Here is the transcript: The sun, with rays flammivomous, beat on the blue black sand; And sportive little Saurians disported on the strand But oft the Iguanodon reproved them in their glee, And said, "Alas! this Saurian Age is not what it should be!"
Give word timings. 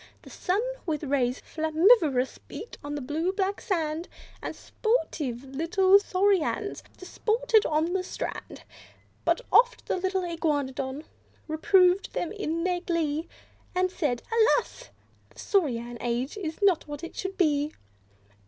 The 0.23 0.31
sun, 0.31 0.61
with 0.87 1.03
rays 1.03 1.39
flammivomous, 1.43 2.39
beat 2.47 2.75
on 2.83 2.95
the 2.95 3.01
blue 3.03 3.31
black 3.31 3.61
sand; 3.61 4.07
And 4.41 4.55
sportive 4.55 5.43
little 5.43 5.99
Saurians 5.99 6.81
disported 6.97 7.67
on 7.67 7.93
the 7.93 8.01
strand 8.03 8.63
But 9.25 9.41
oft 9.51 9.85
the 9.85 9.97
Iguanodon 9.99 11.03
reproved 11.47 12.13
them 12.13 12.31
in 12.31 12.63
their 12.63 12.81
glee, 12.81 13.29
And 13.75 13.91
said, 13.91 14.23
"Alas! 14.33 14.89
this 15.29 15.43
Saurian 15.43 15.99
Age 16.01 16.35
is 16.35 16.57
not 16.63 16.87
what 16.87 17.03
it 17.03 17.15
should 17.15 17.37
be!" 17.37 17.71